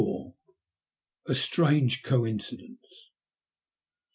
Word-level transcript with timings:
A 1.27 1.33
STBANGB 1.35 2.01
COINCIDENCE. 2.01 3.11